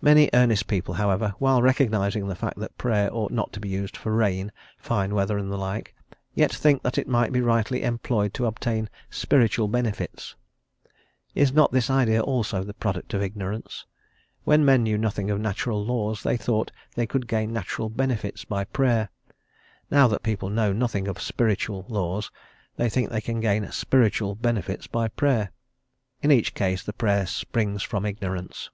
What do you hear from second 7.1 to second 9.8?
be rightly employed to obtain "spiritual